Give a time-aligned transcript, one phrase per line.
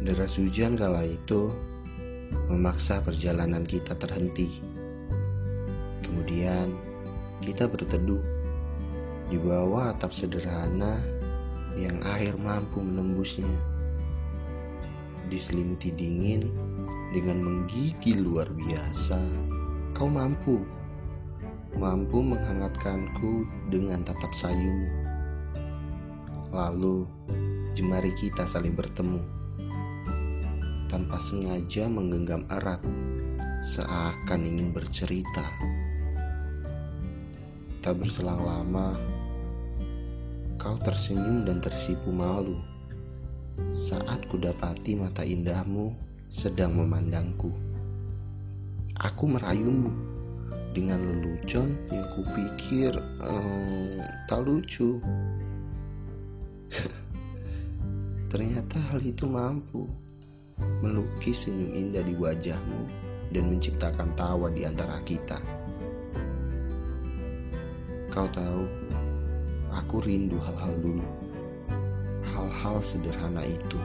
[0.00, 1.52] Jas hujan kala itu
[2.48, 4.48] memaksa perjalanan kita terhenti.
[6.00, 6.72] Kemudian
[7.44, 8.24] kita berteduh
[9.28, 10.96] di bawah atap sederhana
[11.76, 13.52] yang air mampu menembusnya.
[15.28, 16.48] Diselimuti dingin
[17.12, 19.20] dengan menggigil luar biasa,
[19.92, 20.64] kau mampu
[21.76, 24.88] mampu menghangatkanku dengan tatap sayumu.
[26.56, 27.04] Lalu
[27.76, 29.40] jemari kita saling bertemu
[30.90, 32.82] tanpa sengaja menggenggam erat
[33.62, 35.46] seakan ingin bercerita.
[37.78, 38.98] Tak berselang lama,
[40.58, 42.58] kau tersenyum dan tersipu malu
[43.70, 45.94] saat kudapati mata indahmu
[46.26, 47.54] sedang memandangku.
[48.98, 49.94] Aku merayumu
[50.74, 55.00] dengan lelucon yang kupikir um, tak lucu.
[58.30, 60.09] Ternyata hal itu mampu
[60.80, 62.82] melukis senyum indah di wajahmu
[63.30, 65.38] dan menciptakan tawa di antara kita.
[68.10, 68.66] Kau tahu,
[69.70, 71.08] aku rindu hal-hal dulu,
[72.34, 73.78] hal-hal sederhana itu.